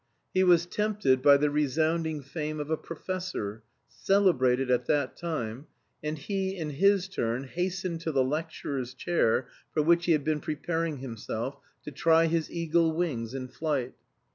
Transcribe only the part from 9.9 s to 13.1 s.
he had been preparing himself, to try his eagle